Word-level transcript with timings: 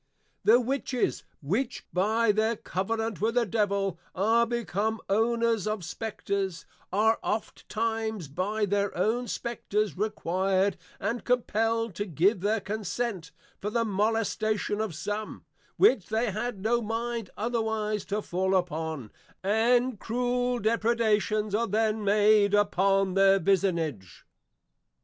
The 0.43 0.59
Witches 0.59 1.23
which 1.43 1.85
by 1.93 2.31
their 2.31 2.55
covenant 2.55 3.21
with 3.21 3.35
the 3.35 3.45
Devil, 3.45 3.99
are 4.15 4.47
become 4.47 4.99
Owners 5.07 5.67
of 5.67 5.85
Spectres, 5.85 6.65
are 6.91 7.19
oftentimes 7.21 8.27
by 8.27 8.65
their 8.65 8.97
own 8.97 9.27
Spectres 9.27 9.95
required 9.95 10.75
and 10.99 11.23
compelled 11.23 11.93
to 11.93 12.05
give 12.05 12.41
their 12.41 12.59
consent, 12.61 13.29
for 13.59 13.69
the 13.69 13.85
molestation 13.85 14.81
of 14.81 14.95
some, 14.95 15.45
which 15.77 16.07
they 16.07 16.31
had 16.31 16.59
no 16.63 16.81
mind 16.81 17.29
otherwise 17.37 18.03
to 18.05 18.23
fall 18.23 18.55
upon; 18.55 19.11
and 19.43 19.99
cruel 19.99 20.57
depredations 20.57 21.53
are 21.53 21.67
then 21.67 22.03
made 22.03 22.55
upon 22.55 23.13
the 23.13 23.39
Vicinage. 23.39 24.25